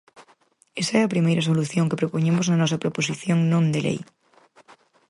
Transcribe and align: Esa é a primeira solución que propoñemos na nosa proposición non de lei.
Esa 0.81 0.93
é 0.99 1.01
a 1.03 1.13
primeira 1.13 1.45
solución 1.49 1.89
que 1.89 1.99
propoñemos 2.01 2.45
na 2.47 2.59
nosa 2.61 2.81
proposición 2.83 3.37
non 3.51 3.63
de 3.73 3.79
lei. 3.87 3.99